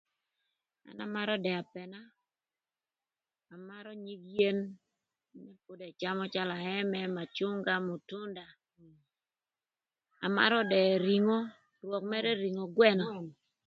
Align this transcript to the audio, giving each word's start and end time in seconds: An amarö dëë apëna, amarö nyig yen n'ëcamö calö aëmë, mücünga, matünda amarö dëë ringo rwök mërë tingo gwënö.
An 0.89 0.97
amarö 1.05 1.35
dëë 1.43 1.57
apëna, 1.61 1.99
amarö 3.53 3.91
nyig 4.05 4.21
yen 4.37 4.59
n'ëcamö 5.77 6.23
calö 6.33 6.53
aëmë, 6.59 6.99
mücünga, 7.15 7.73
matünda 7.87 8.45
amarö 10.25 10.59
dëë 10.71 10.91
ringo 11.05 11.39
rwök 11.85 12.03
mërë 12.11 12.31
tingo 12.41 12.65
gwënö. 12.75 13.05